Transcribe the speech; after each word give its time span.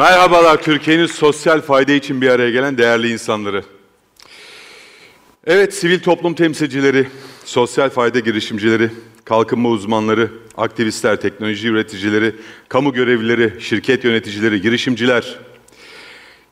Merhabalar 0.00 0.62
Türkiye'nin 0.62 1.06
sosyal 1.06 1.60
fayda 1.60 1.92
için 1.92 2.20
bir 2.20 2.28
araya 2.28 2.50
gelen 2.50 2.78
değerli 2.78 3.12
insanları. 3.12 3.64
Evet, 5.46 5.74
sivil 5.74 6.00
toplum 6.00 6.34
temsilcileri, 6.34 7.08
sosyal 7.44 7.90
fayda 7.90 8.18
girişimcileri, 8.18 8.90
kalkınma 9.24 9.68
uzmanları, 9.68 10.30
aktivistler, 10.56 11.20
teknoloji 11.20 11.68
üreticileri, 11.68 12.34
kamu 12.68 12.92
görevlileri, 12.92 13.60
şirket 13.60 14.04
yöneticileri, 14.04 14.60
girişimciler. 14.60 15.38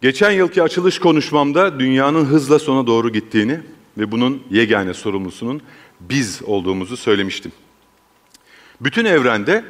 Geçen 0.02 0.30
yılki 0.30 0.62
açılış 0.62 0.98
konuşmamda 0.98 1.80
dünyanın 1.80 2.24
hızla 2.24 2.58
sona 2.58 2.86
doğru 2.86 3.12
gittiğini 3.12 3.60
ve 3.98 4.12
bunun 4.12 4.42
yegane 4.50 4.94
sorumlusunun 4.94 5.62
biz 6.00 6.42
olduğumuzu 6.46 6.96
söylemiştim. 6.96 7.52
Bütün 8.80 9.04
evrende 9.04 9.64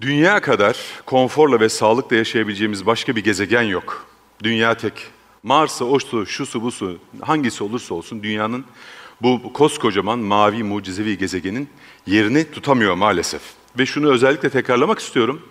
dünya 0.00 0.40
kadar 0.40 0.76
konforla 1.06 1.60
ve 1.60 1.68
sağlıkla 1.68 2.16
yaşayabileceğimiz 2.16 2.86
başka 2.86 3.16
bir 3.16 3.24
gezegen 3.24 3.62
yok. 3.62 4.06
Dünya 4.42 4.74
tek. 4.74 4.92
Mars'ı, 5.42 5.86
oştu, 5.86 6.26
şusu, 6.26 6.62
busu 6.62 6.98
hangisi 7.20 7.64
olursa 7.64 7.94
olsun 7.94 8.22
dünyanın 8.22 8.64
bu 9.22 9.52
koskocaman 9.52 10.18
mavi 10.18 10.62
mucizevi 10.62 11.18
gezegenin 11.18 11.68
yerini 12.06 12.50
tutamıyor 12.50 12.94
maalesef. 12.94 13.42
Ve 13.78 13.86
şunu 13.86 14.10
özellikle 14.10 14.50
tekrarlamak 14.50 14.98
istiyorum. 14.98 15.42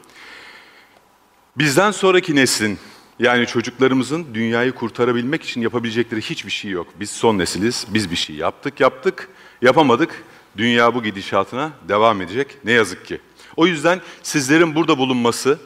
Bizden 1.58 1.92
sonraki 1.92 2.36
neslin 2.36 2.80
yani 3.20 3.46
çocuklarımızın 3.46 4.28
dünyayı 4.34 4.72
kurtarabilmek 4.72 5.44
için 5.44 5.62
yapabilecekleri 5.62 6.22
hiçbir 6.22 6.52
şey 6.52 6.72
yok. 6.72 6.88
Biz 7.00 7.10
son 7.10 7.38
nesiliz, 7.38 7.88
biz 7.90 8.12
bir 8.12 8.16
şey 8.16 8.36
yaptık, 8.36 8.80
yaptık, 8.80 9.30
yapamadık. 9.62 10.24
Dünya 10.58 10.96
bu 10.96 11.04
gidişatına 11.04 11.72
devam 11.88 12.22
edecek 12.22 12.58
ne 12.64 12.72
yazık 12.72 13.06
ki. 13.06 13.20
O 13.60 13.68
yüzden 13.68 14.02
sizlerin 14.24 14.76
burada 14.76 14.98
bulunması, 14.98 15.60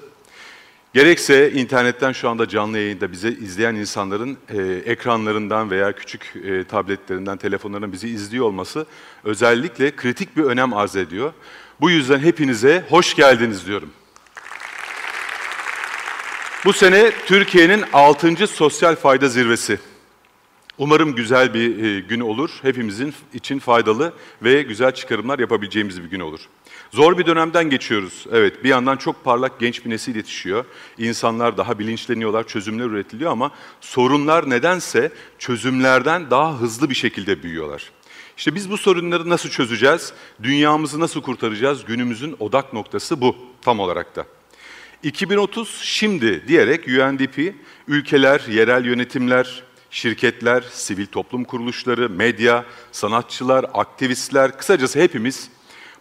gerekse 0.94 1.52
internetten 1.52 2.12
şu 2.12 2.30
anda 2.30 2.48
canlı 2.48 2.78
yayında 2.78 3.12
bize 3.12 3.30
izleyen 3.30 3.76
insanların 3.76 4.38
e, 4.50 4.62
ekranlarından 4.92 5.72
veya 5.72 5.92
küçük 5.92 6.34
e, 6.44 6.64
tabletlerinden, 6.64 7.38
telefonlarından 7.38 7.92
bizi 7.92 8.10
izliyor 8.10 8.46
olması 8.46 8.86
özellikle 9.24 9.96
kritik 9.96 10.38
bir 10.38 10.44
önem 10.44 10.74
arz 10.74 10.96
ediyor. 10.96 11.34
Bu 11.82 11.90
yüzden 11.90 12.20
hepinize 12.20 12.86
hoş 12.90 13.16
geldiniz 13.16 13.68
diyorum. 13.68 13.90
Bu 16.66 16.74
sene 16.74 17.12
Türkiye'nin 17.26 17.84
6. 17.94 18.48
Sosyal 18.48 18.96
Fayda 18.96 19.28
Zirvesi. 19.28 19.80
Umarım 20.78 21.16
güzel 21.16 21.54
bir 21.54 21.84
e, 21.84 22.00
gün 22.00 22.20
olur. 22.20 22.50
Hepimizin 22.62 23.14
için 23.34 23.60
faydalı 23.60 24.14
ve 24.44 24.62
güzel 24.62 24.92
çıkarımlar 24.92 25.40
yapabileceğimiz 25.40 26.04
bir 26.04 26.10
gün 26.10 26.20
olur. 26.20 26.40
Zor 26.94 27.18
bir 27.18 27.26
dönemden 27.26 27.70
geçiyoruz. 27.70 28.26
Evet, 28.32 28.64
bir 28.64 28.70
yandan 28.70 28.98
çok 28.98 29.24
parlak 29.24 29.60
genç 29.60 29.86
bir 29.86 29.90
nesil 29.90 30.16
yetişiyor. 30.16 30.66
İnsanlar 30.98 31.58
daha 31.58 31.80
bilinçleniyorlar, 31.80 32.48
çözümler 32.48 32.86
üretiliyor 32.86 33.32
ama 33.32 33.52
sorunlar 33.82 34.50
nedense 34.50 35.12
çözümlerden 35.40 36.32
daha 36.32 36.60
hızlı 36.60 36.90
bir 36.90 36.96
şekilde 36.96 37.44
büyüyorlar. 37.44 37.92
İşte 38.38 38.56
biz 38.56 38.70
bu 38.70 38.78
sorunları 38.78 39.30
nasıl 39.30 39.50
çözeceğiz? 39.50 40.14
Dünyamızı 40.44 41.00
nasıl 41.00 41.22
kurtaracağız? 41.22 41.86
Günümüzün 41.86 42.36
odak 42.40 42.74
noktası 42.74 43.22
bu 43.22 43.36
tam 43.62 43.80
olarak 43.80 44.16
da. 44.16 44.26
2030 45.04 45.80
şimdi 45.82 46.48
diyerek 46.48 46.88
UNDP 46.88 47.56
ülkeler, 47.88 48.42
yerel 48.50 48.86
yönetimler, 48.86 49.64
şirketler, 49.92 50.64
sivil 50.72 51.06
toplum 51.06 51.44
kuruluşları, 51.44 52.10
medya, 52.10 52.66
sanatçılar, 52.92 53.66
aktivistler, 53.74 54.58
kısacası 54.58 55.00
hepimiz 55.00 55.50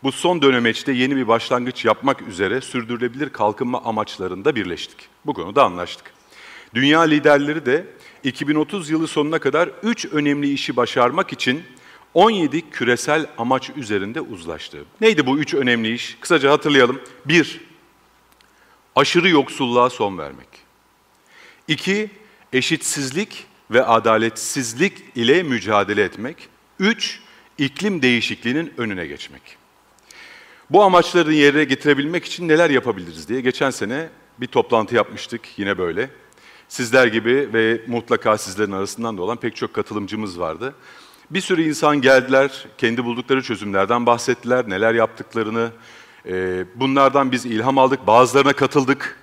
bu 0.03 0.13
son 0.13 0.43
dönemeçte 0.43 0.93
yeni 0.93 1.17
bir 1.17 1.29
başlangıç 1.29 1.85
yapmak 1.85 2.23
üzere 2.23 2.61
sürdürülebilir 2.61 3.29
kalkınma 3.29 3.83
amaçlarında 3.85 4.55
birleştik. 4.55 5.09
Bu 5.27 5.35
konuda 5.35 5.65
anlaştık. 5.65 6.13
Dünya 6.75 7.01
liderleri 7.01 7.67
de 7.67 7.87
2030 8.25 8.91
yılı 8.91 9.07
sonuna 9.07 9.39
kadar 9.39 9.71
3 9.83 10.07
önemli 10.07 10.53
işi 10.53 10.77
başarmak 10.77 11.33
için 11.33 11.63
17 12.15 12.71
küresel 12.71 13.27
amaç 13.39 13.71
üzerinde 13.77 14.21
uzlaştı. 14.21 14.85
Neydi 15.01 15.27
bu 15.27 15.39
üç 15.39 15.55
önemli 15.55 15.95
iş? 15.95 16.17
Kısaca 16.21 16.51
hatırlayalım. 16.51 17.01
1. 17.27 17.61
Aşırı 18.97 19.29
yoksulluğa 19.29 19.91
son 19.91 20.19
vermek. 20.19 20.49
2. 21.69 22.11
Eşitsizlik 22.53 23.47
ve 23.71 23.85
adaletsizlik 23.85 24.93
ile 25.15 25.43
mücadele 25.43 26.03
etmek. 26.03 26.49
3. 26.79 27.21
İklim 27.59 28.03
değişikliğinin 28.03 28.75
önüne 28.77 29.07
geçmek. 29.07 29.62
Bu 30.73 30.83
amaçları 30.83 31.33
yerine 31.33 31.65
getirebilmek 31.65 32.25
için 32.25 32.49
neler 32.49 32.71
yapabiliriz 32.71 33.29
diye 33.29 33.41
geçen 33.41 33.71
sene 33.71 34.09
bir 34.39 34.47
toplantı 34.47 34.95
yapmıştık 34.95 35.41
yine 35.57 35.79
böyle. 35.79 36.11
Sizler 36.69 37.07
gibi 37.07 37.49
ve 37.53 37.81
mutlaka 37.87 38.39
sizlerin 38.39 38.73
arasından 38.73 39.19
da 39.19 39.23
olan 39.23 39.37
pek 39.37 39.57
çok 39.57 39.75
katılımcımız 39.75 40.41
vardı. 40.41 40.75
Bir 41.31 41.41
sürü 41.41 41.69
insan 41.69 42.01
geldiler, 42.01 42.67
kendi 42.79 43.05
buldukları 43.05 43.43
çözümlerden 43.43 44.07
bahsettiler, 44.07 44.71
neler 44.71 44.95
yaptıklarını. 44.95 45.71
E, 46.27 46.65
bunlardan 46.75 47.33
biz 47.33 47.47
ilham 47.47 47.79
aldık, 47.79 48.07
bazılarına 48.07 48.53
katıldık, 48.53 49.19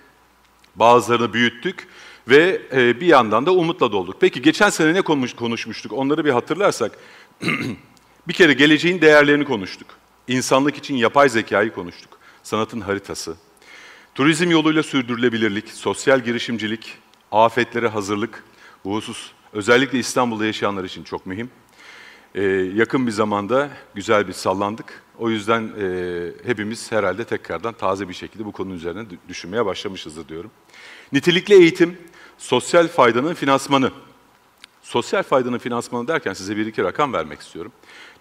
bazılarını 0.75 1.33
büyüttük 1.33 1.87
ve 2.27 2.61
e, 2.71 3.01
bir 3.01 3.07
yandan 3.07 3.45
da 3.45 3.51
umutla 3.51 3.91
dolduk. 3.91 4.15
Peki 4.19 4.41
geçen 4.41 4.69
sene 4.69 4.93
ne 4.93 5.01
konuşmuştuk? 5.35 5.93
Onları 5.93 6.25
bir 6.25 6.31
hatırlarsak, 6.31 6.91
bir 8.27 8.33
kere 8.33 8.53
geleceğin 8.53 9.01
değerlerini 9.01 9.45
konuştuk. 9.45 9.98
İnsanlık 10.29 10.77
için 10.77 10.95
yapay 10.95 11.29
zekayı 11.29 11.73
konuştuk. 11.73 12.19
Sanatın 12.43 12.81
haritası. 12.81 13.35
Turizm 14.15 14.49
yoluyla 14.51 14.83
sürdürülebilirlik, 14.83 15.69
sosyal 15.69 16.19
girişimcilik, 16.19 16.97
afetlere 17.31 17.87
hazırlık. 17.87 18.43
Bu 18.85 18.95
husus 18.95 19.31
özellikle 19.53 19.99
İstanbul'da 19.99 20.45
yaşayanlar 20.45 20.83
için 20.83 21.03
çok 21.03 21.25
mühim. 21.25 21.49
Ee, 22.35 22.43
yakın 22.75 23.07
bir 23.07 23.11
zamanda 23.11 23.69
güzel 23.95 24.27
bir 24.27 24.33
sallandık. 24.33 25.03
O 25.17 25.29
yüzden 25.29 25.71
e, 25.81 26.47
hepimiz 26.47 26.91
herhalde 26.91 27.23
tekrardan 27.23 27.73
taze 27.73 28.09
bir 28.09 28.13
şekilde 28.13 28.45
bu 28.45 28.51
konunun 28.51 28.75
üzerine 28.75 29.05
düşünmeye 29.27 29.65
başlamışızdır 29.65 30.27
diyorum. 30.27 30.51
Nitelikli 31.11 31.53
eğitim, 31.53 31.97
sosyal 32.37 32.87
faydanın 32.87 33.33
finansmanı. 33.33 33.91
Sosyal 34.89 35.23
faydanın 35.23 35.57
finansmanı 35.57 36.07
derken 36.07 36.33
size 36.33 36.57
bir 36.57 36.65
iki 36.65 36.83
rakam 36.83 37.13
vermek 37.13 37.39
istiyorum. 37.39 37.71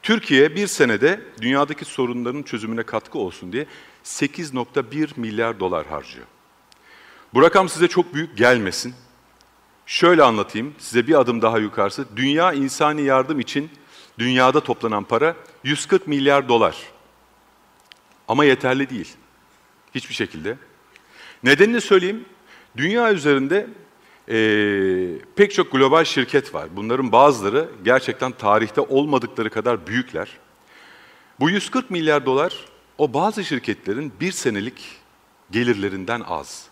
Türkiye 0.02 0.56
bir 0.56 0.66
senede 0.66 1.20
dünyadaki 1.40 1.84
sorunların 1.84 2.42
çözümüne 2.42 2.82
katkı 2.82 3.18
olsun 3.18 3.52
diye 3.52 3.66
8.1 4.04 5.08
milyar 5.16 5.60
dolar 5.60 5.86
harcıyor. 5.86 6.26
Bu 7.34 7.42
rakam 7.42 7.68
size 7.68 7.88
çok 7.88 8.14
büyük 8.14 8.36
gelmesin. 8.36 8.94
Şöyle 9.86 10.22
anlatayım, 10.22 10.74
size 10.78 11.06
bir 11.06 11.20
adım 11.20 11.42
daha 11.42 11.58
yukarısı. 11.58 12.16
Dünya 12.16 12.52
insani 12.52 13.02
yardım 13.02 13.40
için 13.40 13.70
dünyada 14.18 14.60
toplanan 14.60 15.04
para 15.04 15.36
140 15.64 16.06
milyar 16.06 16.48
dolar. 16.48 16.76
Ama 18.28 18.44
yeterli 18.44 18.90
değil. 18.90 19.14
Hiçbir 19.94 20.14
şekilde. 20.14 20.56
Nedenini 21.42 21.80
söyleyeyim. 21.80 22.24
Dünya 22.76 23.12
üzerinde 23.12 23.66
e, 24.30 25.18
pek 25.36 25.52
çok 25.54 25.72
global 25.72 26.04
şirket 26.04 26.54
var. 26.54 26.68
Bunların 26.76 27.12
bazıları 27.12 27.68
gerçekten 27.84 28.32
tarihte 28.32 28.80
olmadıkları 28.80 29.50
kadar 29.50 29.86
büyükler. 29.86 30.28
Bu 31.40 31.50
140 31.50 31.90
milyar 31.90 32.26
dolar 32.26 32.64
o 32.98 33.14
bazı 33.14 33.44
şirketlerin 33.44 34.12
bir 34.20 34.32
senelik 34.32 34.96
gelirlerinden 35.50 36.20
az. 36.28 36.66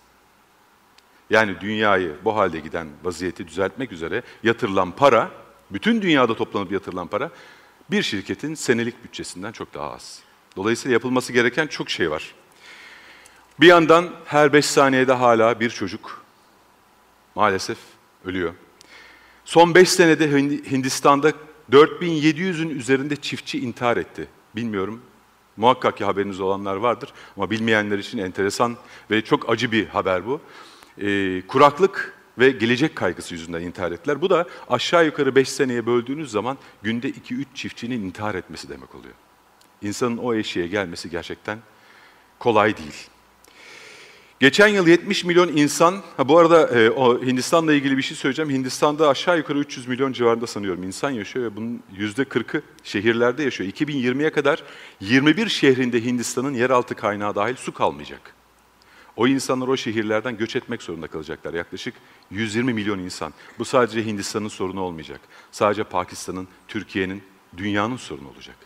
Yani 1.30 1.60
dünyayı 1.60 2.16
bu 2.24 2.36
halde 2.36 2.58
giden 2.58 2.88
vaziyeti 3.04 3.48
düzeltmek 3.48 3.92
üzere 3.92 4.22
yatırılan 4.42 4.90
para, 4.90 5.30
bütün 5.70 6.02
dünyada 6.02 6.36
toplanıp 6.36 6.72
yatırılan 6.72 7.06
para 7.06 7.30
bir 7.90 8.02
şirketin 8.02 8.54
senelik 8.54 9.04
bütçesinden 9.04 9.52
çok 9.52 9.74
daha 9.74 9.92
az. 9.92 10.20
Dolayısıyla 10.56 10.92
yapılması 10.92 11.32
gereken 11.32 11.66
çok 11.66 11.90
şey 11.90 12.10
var. 12.10 12.34
Bir 13.60 13.66
yandan 13.66 14.10
her 14.24 14.52
beş 14.52 14.64
saniyede 14.66 15.12
hala 15.12 15.60
bir 15.60 15.70
çocuk 15.70 16.25
maalesef 17.36 17.78
ölüyor. 18.24 18.54
Son 19.44 19.74
5 19.74 19.88
senede 19.88 20.30
Hindistan'da 20.70 21.32
4700'ün 21.72 22.68
üzerinde 22.68 23.16
çiftçi 23.16 23.60
intihar 23.60 23.96
etti. 23.96 24.28
Bilmiyorum, 24.56 25.00
muhakkak 25.56 25.96
ki 25.96 26.04
haberiniz 26.04 26.40
olanlar 26.40 26.76
vardır 26.76 27.12
ama 27.36 27.50
bilmeyenler 27.50 27.98
için 27.98 28.18
enteresan 28.18 28.76
ve 29.10 29.24
çok 29.24 29.50
acı 29.50 29.72
bir 29.72 29.86
haber 29.86 30.26
bu. 30.26 30.40
Ee, 31.02 31.42
kuraklık 31.48 32.16
ve 32.38 32.50
gelecek 32.50 32.96
kaygısı 32.96 33.34
yüzünden 33.34 33.62
intihar 33.62 33.92
ettiler. 33.92 34.20
Bu 34.20 34.30
da 34.30 34.46
aşağı 34.68 35.04
yukarı 35.04 35.34
5 35.34 35.48
seneye 35.48 35.86
böldüğünüz 35.86 36.30
zaman 36.30 36.58
günde 36.82 37.10
2-3 37.10 37.44
çiftçinin 37.54 38.02
intihar 38.02 38.34
etmesi 38.34 38.68
demek 38.68 38.94
oluyor. 38.94 39.14
İnsanın 39.82 40.16
o 40.16 40.34
eşiğe 40.34 40.66
gelmesi 40.66 41.10
gerçekten 41.10 41.58
kolay 42.38 42.76
değil. 42.76 43.08
Geçen 44.40 44.68
yıl 44.68 44.86
70 44.86 45.24
milyon 45.24 45.48
insan, 45.48 46.02
ha 46.16 46.28
bu 46.28 46.38
arada 46.38 46.68
e, 46.68 46.90
o 46.90 47.22
Hindistan'la 47.22 47.72
ilgili 47.72 47.96
bir 47.96 48.02
şey 48.02 48.16
söyleyeceğim. 48.16 48.50
Hindistan'da 48.50 49.08
aşağı 49.08 49.38
yukarı 49.38 49.58
300 49.58 49.88
milyon 49.88 50.12
civarında 50.12 50.46
sanıyorum 50.46 50.82
insan 50.82 51.10
yaşıyor 51.10 51.44
ve 51.44 51.56
bunun 51.56 51.82
%40'ı 51.98 52.62
şehirlerde 52.84 53.42
yaşıyor. 53.42 53.72
2020'ye 53.72 54.32
kadar 54.32 54.62
21 55.00 55.48
şehrinde 55.48 56.04
Hindistan'ın 56.04 56.54
yeraltı 56.54 56.94
kaynağı 56.94 57.34
dahil 57.34 57.56
su 57.56 57.74
kalmayacak. 57.74 58.34
O 59.16 59.26
insanlar 59.26 59.68
o 59.68 59.76
şehirlerden 59.76 60.36
göç 60.36 60.56
etmek 60.56 60.82
zorunda 60.82 61.06
kalacaklar. 61.06 61.54
Yaklaşık 61.54 61.94
120 62.30 62.72
milyon 62.72 62.98
insan. 62.98 63.32
Bu 63.58 63.64
sadece 63.64 64.06
Hindistan'ın 64.06 64.48
sorunu 64.48 64.80
olmayacak. 64.80 65.20
Sadece 65.52 65.84
Pakistan'ın, 65.84 66.48
Türkiye'nin, 66.68 67.22
dünyanın 67.56 67.96
sorunu 67.96 68.28
olacak. 68.28 68.56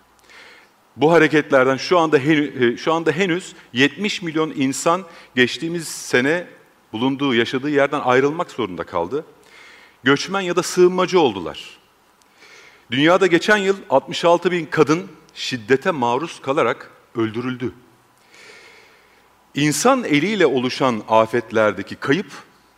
Bu 1.00 1.12
hareketlerden 1.12 1.76
şu 1.76 1.98
anda 1.98 2.18
henüz, 2.18 2.62
e, 2.62 2.76
şu 2.76 2.92
anda 2.92 3.12
henüz 3.12 3.54
70 3.72 4.22
milyon 4.22 4.52
insan 4.56 5.04
geçtiğimiz 5.36 5.88
sene 5.88 6.46
bulunduğu, 6.92 7.34
yaşadığı 7.34 7.70
yerden 7.70 8.00
ayrılmak 8.00 8.50
zorunda 8.50 8.84
kaldı. 8.84 9.24
Göçmen 10.04 10.40
ya 10.40 10.56
da 10.56 10.62
sığınmacı 10.62 11.20
oldular. 11.20 11.78
Dünyada 12.90 13.26
geçen 13.26 13.56
yıl 13.56 13.76
66 13.90 14.50
bin 14.50 14.66
kadın 14.66 15.08
şiddete 15.34 15.90
maruz 15.90 16.40
kalarak 16.42 16.90
öldürüldü. 17.16 17.72
İnsan 19.54 20.04
eliyle 20.04 20.46
oluşan 20.46 21.02
afetlerdeki 21.08 21.96
kayıp, 21.96 22.32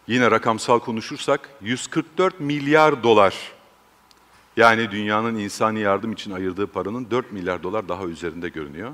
yine 0.07 0.31
rakamsal 0.31 0.79
konuşursak 0.79 1.49
144 1.61 2.41
milyar 2.41 3.03
dolar. 3.03 3.35
Yani 4.57 4.91
dünyanın 4.91 5.35
insani 5.35 5.81
yardım 5.81 6.13
için 6.13 6.31
ayırdığı 6.31 6.67
paranın 6.67 7.11
4 7.11 7.33
milyar 7.33 7.63
dolar 7.63 7.89
daha 7.89 8.05
üzerinde 8.05 8.49
görünüyor. 8.49 8.93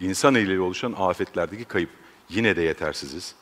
İnsan 0.00 0.34
eliyle 0.34 0.60
oluşan 0.60 0.94
afetlerdeki 0.98 1.64
kayıp 1.64 1.90
yine 2.28 2.56
de 2.56 2.62
yetersiziz. 2.62 3.34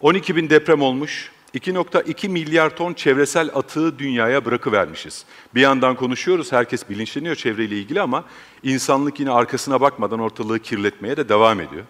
12 0.00 0.36
bin 0.36 0.50
deprem 0.50 0.82
olmuş, 0.82 1.32
2.2 1.54 2.28
milyar 2.28 2.76
ton 2.76 2.94
çevresel 2.94 3.50
atığı 3.54 3.98
dünyaya 3.98 4.44
bırakıvermişiz. 4.44 5.24
Bir 5.54 5.60
yandan 5.60 5.96
konuşuyoruz, 5.96 6.52
herkes 6.52 6.88
bilinçleniyor 6.88 7.36
çevreyle 7.36 7.78
ilgili 7.78 8.00
ama 8.00 8.24
insanlık 8.62 9.20
yine 9.20 9.30
arkasına 9.30 9.80
bakmadan 9.80 10.20
ortalığı 10.20 10.58
kirletmeye 10.58 11.16
de 11.16 11.28
devam 11.28 11.60
ediyor. 11.60 11.84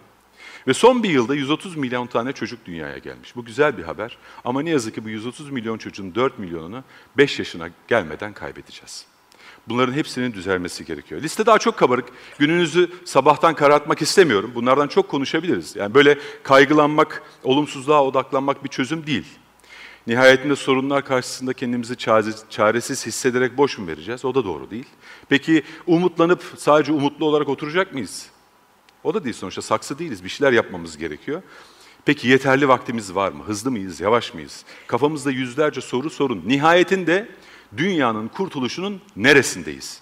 Ve 0.67 0.73
son 0.73 1.03
bir 1.03 1.09
yılda 1.09 1.35
130 1.35 1.75
milyon 1.75 2.07
tane 2.07 2.33
çocuk 2.33 2.65
dünyaya 2.65 2.97
gelmiş. 2.97 3.35
Bu 3.35 3.45
güzel 3.45 3.77
bir 3.77 3.83
haber 3.83 4.17
ama 4.45 4.61
ne 4.61 4.69
yazık 4.69 4.95
ki 4.95 5.05
bu 5.05 5.09
130 5.09 5.51
milyon 5.51 5.77
çocuğun 5.77 6.15
4 6.15 6.39
milyonunu 6.39 6.83
5 7.17 7.39
yaşına 7.39 7.69
gelmeden 7.87 8.33
kaybedeceğiz. 8.33 9.05
Bunların 9.67 9.93
hepsinin 9.93 10.33
düzelmesi 10.33 10.85
gerekiyor. 10.85 11.21
Liste 11.21 11.45
daha 11.45 11.57
çok 11.59 11.77
kabarık. 11.77 12.05
Gününüzü 12.39 12.91
sabahtan 13.05 13.55
karartmak 13.55 14.01
istemiyorum. 14.01 14.51
Bunlardan 14.55 14.87
çok 14.87 15.09
konuşabiliriz. 15.09 15.75
Yani 15.75 15.93
böyle 15.93 16.19
kaygılanmak, 16.43 17.23
olumsuzluğa 17.43 18.03
odaklanmak 18.03 18.63
bir 18.63 18.69
çözüm 18.69 19.07
değil. 19.07 19.25
Nihayetinde 20.07 20.55
sorunlar 20.55 21.05
karşısında 21.05 21.53
kendimizi 21.53 21.95
çaresiz 22.49 23.05
hissederek 23.05 23.57
boş 23.57 23.77
mu 23.77 23.87
vereceğiz? 23.87 24.25
O 24.25 24.35
da 24.35 24.45
doğru 24.45 24.71
değil. 24.71 24.85
Peki 25.29 25.63
umutlanıp 25.87 26.43
sadece 26.57 26.91
umutlu 26.91 27.25
olarak 27.25 27.49
oturacak 27.49 27.93
mıyız? 27.93 28.29
O 29.05 29.13
da 29.13 29.23
değil 29.23 29.35
sonuçta 29.35 29.61
saksı 29.61 29.99
değiliz. 29.99 30.23
Bir 30.23 30.29
şeyler 30.29 30.51
yapmamız 30.53 30.97
gerekiyor. 30.97 31.41
Peki 32.05 32.27
yeterli 32.27 32.67
vaktimiz 32.67 33.15
var 33.15 33.31
mı? 33.31 33.43
Hızlı 33.43 33.71
mıyız, 33.71 34.01
yavaş 34.01 34.33
mıyız? 34.33 34.65
Kafamızda 34.87 35.31
yüzlerce 35.31 35.81
soru 35.81 36.09
sorun. 36.09 36.43
Nihayetinde 36.45 37.29
dünyanın 37.77 38.27
kurtuluşunun 38.27 39.01
neresindeyiz? 39.15 40.01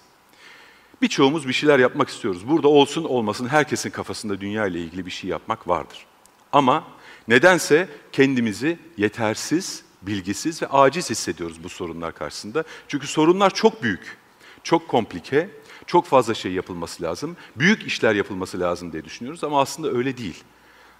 Birçoğumuz 1.02 1.48
bir 1.48 1.52
şeyler 1.52 1.78
yapmak 1.78 2.08
istiyoruz. 2.08 2.48
Burada 2.48 2.68
olsun 2.68 3.04
olmasın 3.04 3.48
herkesin 3.48 3.90
kafasında 3.90 4.40
dünya 4.40 4.66
ile 4.66 4.80
ilgili 4.80 5.06
bir 5.06 5.10
şey 5.10 5.30
yapmak 5.30 5.68
vardır. 5.68 6.06
Ama 6.52 6.84
nedense 7.28 7.88
kendimizi 8.12 8.78
yetersiz, 8.96 9.82
bilgisiz 10.02 10.62
ve 10.62 10.66
aciz 10.66 11.10
hissediyoruz 11.10 11.64
bu 11.64 11.68
sorunlar 11.68 12.14
karşısında. 12.14 12.64
Çünkü 12.88 13.06
sorunlar 13.06 13.54
çok 13.54 13.82
büyük, 13.82 14.16
çok 14.64 14.88
komplike, 14.88 15.50
çok 15.86 16.06
fazla 16.06 16.34
şey 16.34 16.52
yapılması 16.52 17.02
lazım, 17.02 17.36
büyük 17.56 17.82
işler 17.82 18.14
yapılması 18.14 18.60
lazım 18.60 18.92
diye 18.92 19.04
düşünüyoruz 19.04 19.44
ama 19.44 19.60
aslında 19.60 19.90
öyle 19.90 20.16
değil. 20.16 20.44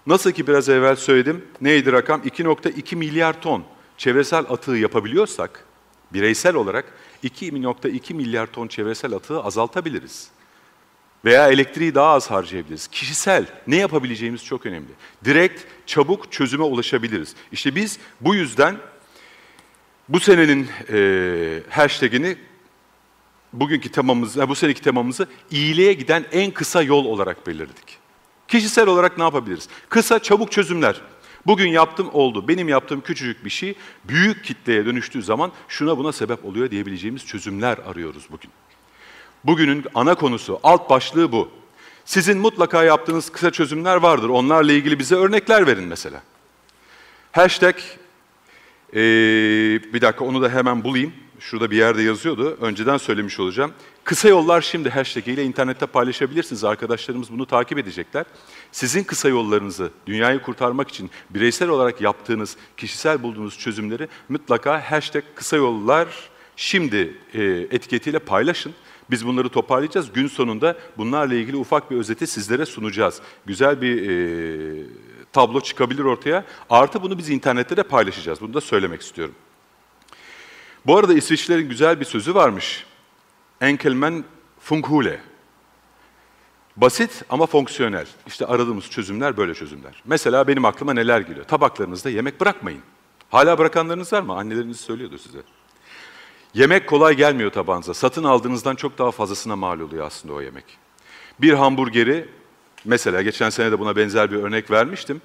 Nasıl 0.07 0.31
ki 0.31 0.47
biraz 0.47 0.69
evvel 0.69 0.95
söyledim, 0.95 1.45
neydi 1.61 1.91
rakam? 1.91 2.21
2.2 2.21 2.95
milyar 2.95 3.41
ton 3.41 3.63
çevresel 3.97 4.45
atığı 4.49 4.77
yapabiliyorsak, 4.77 5.65
bireysel 6.13 6.55
olarak 6.55 6.93
2.2 7.23 8.13
milyar 8.13 8.47
ton 8.47 8.67
çevresel 8.67 9.13
atığı 9.13 9.43
azaltabiliriz. 9.43 10.29
Veya 11.25 11.49
elektriği 11.49 11.95
daha 11.95 12.11
az 12.11 12.31
harcayabiliriz. 12.31 12.87
Kişisel 12.87 13.45
ne 13.67 13.75
yapabileceğimiz 13.75 14.45
çok 14.45 14.65
önemli. 14.65 14.89
Direkt, 15.25 15.61
çabuk 15.85 16.31
çözüme 16.31 16.63
ulaşabiliriz. 16.63 17.35
İşte 17.51 17.75
biz 17.75 17.99
bu 18.21 18.35
yüzden 18.35 18.77
bu 20.09 20.19
senenin 20.19 20.67
e, 20.91 21.59
hashtagini 21.69 22.37
bugünkü 23.59 23.91
temamızı, 23.91 24.49
bu 24.49 24.55
seneki 24.55 24.81
temamızı 24.81 25.27
iyiliğe 25.51 25.93
giden 25.93 26.25
en 26.31 26.51
kısa 26.51 26.81
yol 26.81 27.05
olarak 27.05 27.47
belirledik. 27.47 27.97
Kişisel 28.47 28.87
olarak 28.87 29.17
ne 29.17 29.23
yapabiliriz? 29.23 29.69
Kısa, 29.89 30.19
çabuk 30.19 30.51
çözümler. 30.51 31.01
Bugün 31.45 31.67
yaptım 31.67 32.09
oldu. 32.13 32.47
Benim 32.47 32.69
yaptığım 32.69 33.01
küçücük 33.01 33.45
bir 33.45 33.49
şey 33.49 33.75
büyük 34.05 34.43
kitleye 34.43 34.85
dönüştüğü 34.85 35.23
zaman 35.23 35.51
şuna 35.67 35.97
buna 35.97 36.11
sebep 36.11 36.45
oluyor 36.45 36.71
diyebileceğimiz 36.71 37.25
çözümler 37.25 37.77
arıyoruz 37.77 38.27
bugün. 38.31 38.51
Bugünün 39.43 39.85
ana 39.95 40.15
konusu, 40.15 40.59
alt 40.63 40.89
başlığı 40.89 41.31
bu. 41.31 41.49
Sizin 42.05 42.37
mutlaka 42.37 42.83
yaptığınız 42.83 43.29
kısa 43.31 43.51
çözümler 43.51 43.95
vardır. 43.95 44.29
Onlarla 44.29 44.71
ilgili 44.71 44.99
bize 44.99 45.15
örnekler 45.15 45.67
verin 45.67 45.83
mesela. 45.83 46.21
Hashtag, 47.31 47.75
ee, 48.93 48.99
bir 49.93 50.01
dakika 50.01 50.25
onu 50.25 50.41
da 50.41 50.49
hemen 50.49 50.83
bulayım. 50.83 51.13
Şurada 51.45 51.71
bir 51.71 51.77
yerde 51.77 52.01
yazıyordu. 52.01 52.57
Önceden 52.61 52.97
söylemiş 52.97 53.39
olacağım. 53.39 53.73
Kısa 54.03 54.29
yollar 54.29 54.61
şimdi 54.61 54.89
hashtag 54.89 55.27
ile 55.27 55.43
internette 55.43 55.85
paylaşabilirsiniz. 55.85 56.63
Arkadaşlarımız 56.63 57.31
bunu 57.31 57.45
takip 57.45 57.77
edecekler. 57.77 58.25
Sizin 58.71 59.03
kısa 59.03 59.29
yollarınızı 59.29 59.91
dünyayı 60.07 60.41
kurtarmak 60.41 60.89
için 60.89 61.09
bireysel 61.29 61.69
olarak 61.69 62.01
yaptığınız, 62.01 62.57
kişisel 62.77 63.23
bulduğunuz 63.23 63.59
çözümleri 63.59 64.07
mutlaka 64.29 64.91
hashtag 64.91 65.23
kısa 65.35 65.57
yollar 65.57 66.07
şimdi 66.55 67.17
e, 67.33 67.43
etiketiyle 67.71 68.19
paylaşın. 68.19 68.73
Biz 69.09 69.27
bunları 69.27 69.49
toparlayacağız. 69.49 70.13
Gün 70.13 70.27
sonunda 70.27 70.77
bunlarla 70.97 71.35
ilgili 71.35 71.57
ufak 71.57 71.91
bir 71.91 71.97
özeti 71.97 72.27
sizlere 72.27 72.65
sunacağız. 72.65 73.21
Güzel 73.45 73.81
bir 73.81 74.09
e, 74.09 74.85
tablo 75.33 75.61
çıkabilir 75.61 76.03
ortaya. 76.03 76.45
Artı 76.69 77.03
bunu 77.03 77.17
biz 77.17 77.29
internette 77.29 77.77
de 77.77 77.83
paylaşacağız. 77.83 78.41
Bunu 78.41 78.53
da 78.53 78.61
söylemek 78.61 79.01
istiyorum. 79.01 79.35
Bu 80.85 80.97
arada 80.97 81.13
İsviçrelerin 81.13 81.69
güzel 81.69 81.99
bir 81.99 82.05
sözü 82.05 82.35
varmış. 82.35 82.85
Enkelmen 83.61 84.23
funkhule. 84.59 85.19
Basit 86.77 87.23
ama 87.29 87.45
fonksiyonel. 87.45 88.07
İşte 88.27 88.45
aradığımız 88.45 88.89
çözümler 88.89 89.37
böyle 89.37 89.53
çözümler. 89.53 90.03
Mesela 90.05 90.47
benim 90.47 90.65
aklıma 90.65 90.93
neler 90.93 91.21
geliyor? 91.21 91.45
Tabaklarınızda 91.45 92.09
yemek 92.09 92.41
bırakmayın. 92.41 92.81
Hala 93.29 93.57
bırakanlarınız 93.57 94.13
var 94.13 94.21
mı? 94.21 94.33
Anneleriniz 94.33 94.79
söylüyordu 94.79 95.17
size. 95.17 95.39
Yemek 96.53 96.87
kolay 96.89 97.15
gelmiyor 97.15 97.51
tabağınıza. 97.51 97.93
Satın 97.93 98.23
aldığınızdan 98.23 98.75
çok 98.75 98.97
daha 98.97 99.11
fazlasına 99.11 99.55
mal 99.55 99.79
oluyor 99.79 100.05
aslında 100.05 100.33
o 100.33 100.41
yemek. 100.41 100.65
Bir 101.41 101.53
hamburgeri, 101.53 102.29
mesela 102.85 103.21
geçen 103.21 103.49
sene 103.49 103.71
de 103.71 103.79
buna 103.79 103.95
benzer 103.95 104.31
bir 104.31 104.37
örnek 104.37 104.71
vermiştim. 104.71 105.21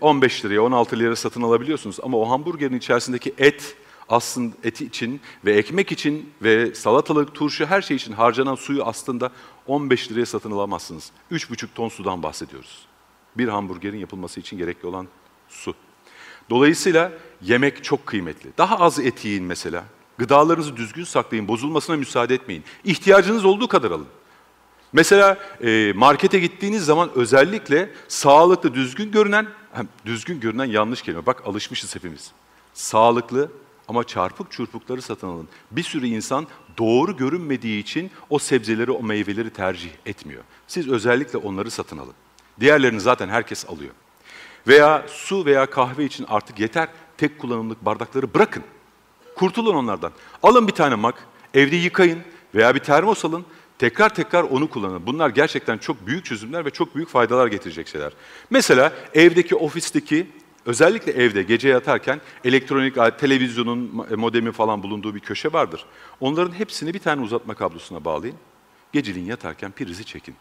15 0.00 0.44
liraya, 0.44 0.60
16 0.60 0.98
liraya 0.98 1.16
satın 1.16 1.42
alabiliyorsunuz 1.42 1.98
ama 2.02 2.18
o 2.18 2.30
hamburgerin 2.30 2.76
içerisindeki 2.76 3.34
et 3.38 3.76
aslında 4.08 4.56
eti 4.64 4.84
için 4.84 5.20
ve 5.44 5.52
ekmek 5.52 5.92
için 5.92 6.32
ve 6.42 6.74
salatalık, 6.74 7.34
turşu 7.34 7.66
her 7.66 7.82
şey 7.82 7.96
için 7.96 8.12
harcanan 8.12 8.54
suyu 8.54 8.84
aslında 8.84 9.30
15 9.66 10.10
liraya 10.12 10.26
satın 10.26 10.50
alamazsınız. 10.50 11.10
3,5 11.32 11.66
ton 11.74 11.88
sudan 11.88 12.22
bahsediyoruz. 12.22 12.86
Bir 13.38 13.48
hamburgerin 13.48 13.98
yapılması 13.98 14.40
için 14.40 14.58
gerekli 14.58 14.86
olan 14.86 15.08
su. 15.48 15.74
Dolayısıyla 16.50 17.12
yemek 17.42 17.84
çok 17.84 18.06
kıymetli. 18.06 18.50
Daha 18.58 18.78
az 18.78 18.98
et 18.98 19.24
yiyin 19.24 19.44
mesela. 19.44 19.84
Gıdalarınızı 20.18 20.76
düzgün 20.76 21.04
saklayın, 21.04 21.48
bozulmasına 21.48 21.96
müsaade 21.96 22.34
etmeyin. 22.34 22.64
İhtiyacınız 22.84 23.44
olduğu 23.44 23.68
kadar 23.68 23.90
alın. 23.90 24.06
Mesela 24.92 25.38
e, 25.64 25.92
markete 25.96 26.38
gittiğiniz 26.38 26.84
zaman 26.84 27.10
özellikle 27.14 27.90
sağlıklı, 28.08 28.74
düzgün 28.74 29.10
görünen, 29.10 29.46
düzgün 30.06 30.40
görünen 30.40 30.64
yanlış 30.64 31.02
kelime. 31.02 31.26
Bak 31.26 31.42
alışmışız 31.46 31.94
hepimiz. 31.94 32.30
Sağlıklı, 32.74 33.50
ama 33.88 34.04
çarpık 34.04 34.52
çurpukları 34.52 35.02
satın 35.02 35.28
alın. 35.28 35.48
Bir 35.70 35.82
sürü 35.82 36.06
insan 36.06 36.46
doğru 36.78 37.16
görünmediği 37.16 37.82
için 37.82 38.10
o 38.30 38.38
sebzeleri, 38.38 38.90
o 38.90 39.02
meyveleri 39.02 39.50
tercih 39.50 39.90
etmiyor. 40.06 40.42
Siz 40.66 40.88
özellikle 40.88 41.38
onları 41.38 41.70
satın 41.70 41.98
alın. 41.98 42.14
Diğerlerini 42.60 43.00
zaten 43.00 43.28
herkes 43.28 43.68
alıyor. 43.68 43.90
Veya 44.68 45.06
su 45.08 45.44
veya 45.44 45.66
kahve 45.70 46.04
için 46.04 46.26
artık 46.28 46.60
yeter. 46.60 46.88
Tek 47.16 47.38
kullanımlık 47.38 47.84
bardakları 47.84 48.34
bırakın. 48.34 48.62
Kurtulun 49.36 49.74
onlardan. 49.74 50.12
Alın 50.42 50.68
bir 50.68 50.72
tane 50.72 50.94
mak, 50.94 51.26
evde 51.54 51.76
yıkayın 51.76 52.18
veya 52.54 52.74
bir 52.74 52.80
termos 52.80 53.24
alın. 53.24 53.44
Tekrar 53.78 54.14
tekrar 54.14 54.42
onu 54.42 54.70
kullanın. 54.70 55.06
Bunlar 55.06 55.30
gerçekten 55.30 55.78
çok 55.78 56.06
büyük 56.06 56.24
çözümler 56.24 56.64
ve 56.64 56.70
çok 56.70 56.94
büyük 56.94 57.08
faydalar 57.08 57.46
getirecek 57.46 57.88
şeyler. 57.88 58.12
Mesela 58.50 58.92
evdeki, 59.14 59.56
ofisteki 59.56 60.26
Özellikle 60.66 61.12
evde 61.12 61.42
gece 61.42 61.68
yatarken 61.68 62.20
elektronik 62.44 62.94
televizyonun 63.18 64.06
modemi 64.16 64.52
falan 64.52 64.82
bulunduğu 64.82 65.14
bir 65.14 65.20
köşe 65.20 65.52
vardır. 65.52 65.84
Onların 66.20 66.52
hepsini 66.52 66.94
bir 66.94 66.98
tane 66.98 67.22
uzatma 67.22 67.54
kablosuna 67.54 68.04
bağlayın. 68.04 68.36
Geceliğin 68.92 69.26
yatarken 69.26 69.72
prizi 69.72 70.04
çekin. 70.04 70.34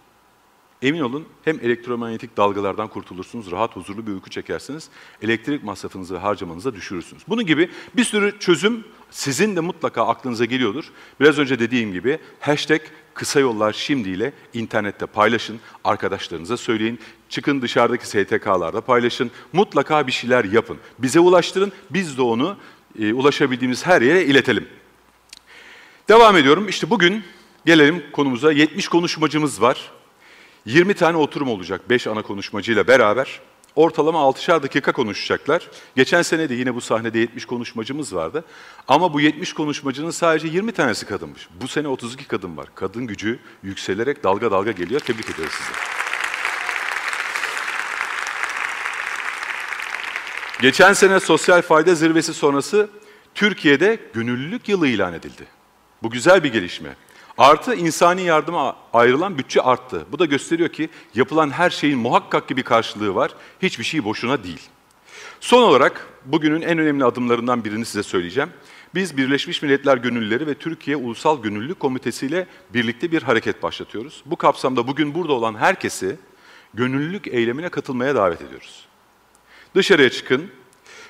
Emin 0.81 0.99
olun 0.99 1.25
hem 1.45 1.59
elektromanyetik 1.59 2.37
dalgalardan 2.37 2.87
kurtulursunuz, 2.87 3.51
rahat 3.51 3.75
huzurlu 3.75 4.07
bir 4.07 4.11
uyku 4.11 4.29
çekersiniz, 4.29 4.89
elektrik 5.21 5.63
masrafınızı 5.63 6.13
ve 6.13 6.17
harcamanızı 6.19 6.75
düşürürsünüz. 6.75 7.23
Bunun 7.27 7.45
gibi 7.45 7.69
bir 7.95 8.03
sürü 8.03 8.39
çözüm 8.39 8.83
sizin 9.11 9.55
de 9.55 9.59
mutlaka 9.59 10.07
aklınıza 10.07 10.45
geliyordur. 10.45 10.91
Biraz 11.19 11.39
önce 11.39 11.59
dediğim 11.59 11.93
gibi 11.93 12.19
hashtag 12.39 12.81
kısa 13.13 13.39
yollar 13.39 13.73
şimdi 13.73 14.09
ile 14.09 14.33
internette 14.53 15.05
paylaşın, 15.05 15.59
arkadaşlarınıza 15.83 16.57
söyleyin, 16.57 16.99
çıkın 17.31 17.61
dışarıdaki 17.61 18.07
STK'larda 18.07 18.81
paylaşın, 18.81 19.31
mutlaka 19.53 20.07
bir 20.07 20.11
şeyler 20.11 20.45
yapın. 20.45 20.77
Bize 20.99 21.19
ulaştırın, 21.19 21.71
biz 21.89 22.17
de 22.17 22.21
onu 22.21 22.57
e, 22.99 23.13
ulaşabildiğimiz 23.13 23.85
her 23.85 24.01
yere 24.01 24.25
iletelim. 24.25 24.67
Devam 26.09 26.37
ediyorum. 26.37 26.67
İşte 26.67 26.89
bugün 26.89 27.23
gelelim 27.65 28.03
konumuza. 28.13 28.51
70 28.51 28.87
konuşmacımız 28.87 29.61
var. 29.61 29.91
20 30.65 30.93
tane 30.93 31.17
oturum 31.17 31.47
olacak 31.47 31.89
5 31.89 32.07
ana 32.07 32.21
konuşmacıyla 32.21 32.87
beraber. 32.87 33.39
Ortalama 33.75 34.19
6'şar 34.19 34.63
dakika 34.63 34.91
konuşacaklar. 34.91 35.69
Geçen 35.95 36.21
sene 36.21 36.49
de 36.49 36.53
yine 36.53 36.75
bu 36.75 36.81
sahnede 36.81 37.19
70 37.19 37.45
konuşmacımız 37.45 38.15
vardı. 38.15 38.45
Ama 38.87 39.13
bu 39.13 39.21
70 39.21 39.53
konuşmacının 39.53 40.11
sadece 40.11 40.47
20 40.47 40.71
tanesi 40.71 41.05
kadınmış. 41.05 41.47
Bu 41.61 41.67
sene 41.67 41.87
32 41.87 42.27
kadın 42.27 42.57
var. 42.57 42.67
Kadın 42.75 43.07
gücü 43.07 43.39
yükselerek 43.63 44.23
dalga 44.23 44.51
dalga 44.51 44.71
geliyor. 44.71 45.01
Tebrik 45.01 45.29
ederiz 45.29 45.51
sizi. 45.51 46.10
Geçen 50.61 50.93
sene 50.93 51.19
sosyal 51.19 51.61
fayda 51.61 51.95
zirvesi 51.95 52.33
sonrası 52.33 52.89
Türkiye'de 53.35 53.99
gönüllülük 54.13 54.69
yılı 54.69 54.87
ilan 54.87 55.13
edildi. 55.13 55.47
Bu 56.03 56.09
güzel 56.09 56.43
bir 56.43 56.53
gelişme. 56.53 56.95
Artı 57.37 57.75
insani 57.75 58.21
yardıma 58.21 58.75
ayrılan 58.93 59.37
bütçe 59.37 59.61
arttı. 59.61 60.05
Bu 60.11 60.19
da 60.19 60.25
gösteriyor 60.25 60.69
ki 60.69 60.89
yapılan 61.15 61.49
her 61.49 61.69
şeyin 61.69 61.99
muhakkak 61.99 62.47
ki 62.47 62.57
bir 62.57 62.63
karşılığı 62.63 63.15
var. 63.15 63.31
Hiçbir 63.61 63.83
şey 63.83 64.03
boşuna 64.03 64.43
değil. 64.43 64.61
Son 65.39 65.61
olarak 65.61 66.07
bugünün 66.25 66.61
en 66.61 66.77
önemli 66.77 67.05
adımlarından 67.05 67.63
birini 67.63 67.85
size 67.85 68.03
söyleyeceğim. 68.03 68.49
Biz 68.95 69.17
Birleşmiş 69.17 69.61
Milletler 69.61 69.97
Gönüllüleri 69.97 70.47
ve 70.47 70.53
Türkiye 70.53 70.95
Ulusal 70.95 71.41
Gönüllülük 71.41 71.79
Komitesi 71.79 72.25
ile 72.25 72.47
birlikte 72.73 73.11
bir 73.11 73.23
hareket 73.23 73.63
başlatıyoruz. 73.63 74.23
Bu 74.25 74.35
kapsamda 74.35 74.87
bugün 74.87 75.15
burada 75.15 75.33
olan 75.33 75.55
herkesi 75.55 76.19
gönüllülük 76.73 77.27
eylemine 77.27 77.69
katılmaya 77.69 78.15
davet 78.15 78.41
ediyoruz. 78.41 78.90
Dışarıya 79.75 80.09
çıkın. 80.09 80.51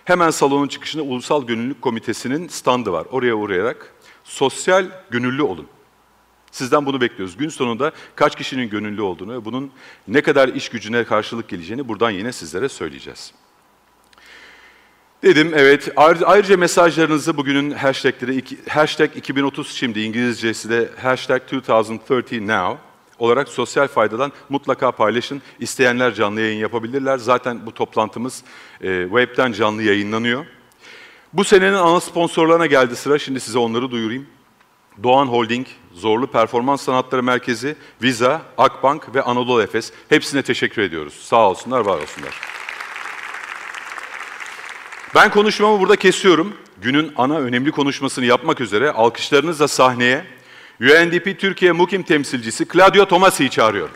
Hemen 0.06 0.30
salonun 0.30 0.68
çıkışında 0.68 1.04
Ulusal 1.04 1.48
Gönüllülük 1.48 1.82
Komitesi'nin 1.82 2.48
standı 2.48 2.94
var. 2.94 3.08
Oraya 3.12 3.36
uğrayarak 3.36 3.94
sosyal 4.24 4.86
gönüllü 5.10 5.42
olun. 5.42 5.68
Sizden 6.52 6.86
bunu 6.86 7.02
bekliyoruz. 7.02 7.38
Gün 7.38 7.50
sonunda 7.50 7.92
kaç 8.16 8.36
kişinin 8.36 8.70
gönüllü 8.70 9.02
olduğunu 9.02 9.34
ve 9.34 9.46
bunun 9.46 9.72
ne 10.08 10.22
kadar 10.22 10.50
iş 10.50 10.70
gücüne 10.70 11.04
karşılık 11.04 11.50
geleceğini 11.50 11.88
buradan 11.88 12.12
yine 12.12 12.32
sizlere 12.32 12.70
söyleyeceğiz. 12.70 13.34
Dedim 15.24 15.52
evet. 15.56 15.90
Ayrıca 16.26 16.58
mesajlarınızı 16.58 17.38
bugünün 17.38 17.72
hashtagleri, 17.72 18.44
hashtag 18.70 19.18
2030 19.18 19.72
şimdi 19.72 20.00
İngilizcesi 20.00 20.70
de 20.70 20.90
hashtag 21.02 21.42
2030 21.44 21.92
now 22.32 22.91
olarak 23.22 23.50
sosyal 23.50 23.88
faydadan 23.88 24.32
mutlaka 24.50 24.92
paylaşın. 24.92 25.42
İsteyenler 25.60 26.14
canlı 26.14 26.42
yayın 26.42 26.60
yapabilirler. 26.60 27.18
Zaten 27.18 27.66
bu 27.66 27.74
toplantımız 27.74 28.44
e, 28.82 29.04
webten 29.04 29.52
canlı 29.52 29.84
yayınlanıyor. 29.84 30.46
Bu 31.34 31.44
senenin 31.44 31.74
ana 31.74 32.00
sponsorlarına 32.00 32.66
geldi 32.66 32.96
sıra. 32.96 33.20
Şimdi 33.20 33.40
size 33.40 33.60
onları 33.60 33.92
duyurayım. 33.92 34.28
Doğan 35.04 35.26
Holding, 35.26 35.68
Zorlu 35.94 36.28
Performans 36.28 36.82
Sanatları 36.82 37.24
Merkezi, 37.24 37.76
Visa, 38.04 38.42
Akbank 38.58 39.16
ve 39.16 39.22
Anadolu 39.22 39.62
Efes. 39.62 39.92
Hepsine 40.10 40.42
teşekkür 40.42 40.82
ediyoruz. 40.82 41.14
Sağ 41.14 41.50
olsunlar, 41.50 41.80
var 41.80 41.98
olsunlar. 41.98 42.40
Ben 45.16 45.32
konuşmamı 45.32 45.80
burada 45.80 45.96
kesiyorum. 45.96 46.54
Günün 46.82 47.14
ana 47.16 47.40
önemli 47.40 47.72
konuşmasını 47.72 48.26
yapmak 48.26 48.62
üzere 48.62 48.92
alkışlarınızla 48.92 49.68
sahneye 49.68 50.26
UNDP 50.82 51.40
Türkiye 51.40 51.72
Mukim 51.72 52.04
temsilcisi 52.04 52.68
Claudio 52.74 53.06
Tomasi'yi 53.06 53.50
çağırıyorum. 53.50 53.96